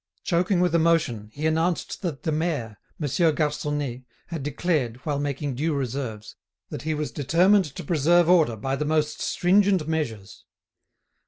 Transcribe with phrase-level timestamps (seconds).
[0.23, 5.75] Choking with emotion, he announced that the mayor, Monsieur Garconnet, had declared, while making due
[5.75, 6.35] reserves,
[6.69, 10.43] that he was determined to preserve order by the most stringent measures.